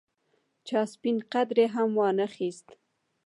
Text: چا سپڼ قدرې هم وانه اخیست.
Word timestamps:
چا 0.67 0.81
سپڼ 0.91 1.15
قدرې 1.33 1.65
هم 1.73 1.89
وانه 1.99 2.23
اخیست. 2.29 2.67